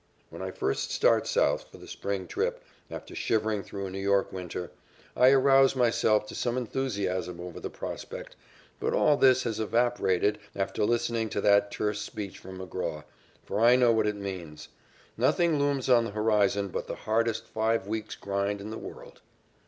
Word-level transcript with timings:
When 0.31 0.41
I 0.41 0.49
first 0.49 0.89
start 0.89 1.27
South, 1.27 1.67
for 1.69 1.77
the 1.77 1.87
spring 1.87 2.25
trip, 2.25 2.63
after 2.89 3.13
shivering 3.13 3.61
through 3.61 3.85
a 3.85 3.91
New 3.91 3.99
York 4.01 4.33
winter, 4.33 4.71
I 5.15 5.29
arouse 5.29 5.75
myself 5.75 6.25
to 6.25 6.33
some 6.33 6.57
enthusiasm 6.57 7.39
over 7.39 7.59
the 7.59 7.69
prospect, 7.69 8.35
but 8.79 8.95
all 8.95 9.15
this 9.15 9.43
has 9.43 9.59
evaporated 9.59 10.39
after 10.55 10.85
listening 10.85 11.29
to 11.29 11.41
that 11.41 11.69
terse 11.69 12.01
speech 12.01 12.39
from 12.39 12.57
McGraw, 12.57 13.03
for 13.43 13.59
I 13.59 13.75
know 13.75 13.91
what 13.91 14.07
it 14.07 14.15
means. 14.15 14.69
Nothing 15.17 15.59
looms 15.59 15.87
on 15.87 16.05
the 16.05 16.09
horizon 16.17 16.69
but 16.69 16.87
the 16.87 16.95
hardest 17.05 17.45
five 17.45 17.85
weeks' 17.85 18.15
grind 18.15 18.59
in 18.59 18.71
the 18.71 18.79
world. 18.79 19.21